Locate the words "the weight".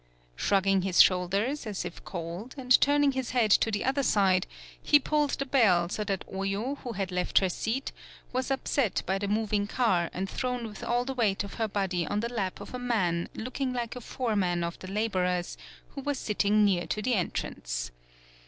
11.05-11.43